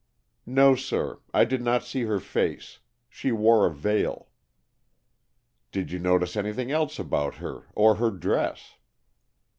[0.47, 1.19] "No, sir.
[1.31, 2.79] I did not see her face.
[3.07, 4.29] She wore a veil."
[5.71, 8.77] "Did you notice anything else about her or her dress?"